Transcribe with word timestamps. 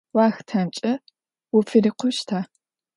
Уахътэмкӏэ 0.17 0.93
уфырикъущта? 1.55 2.39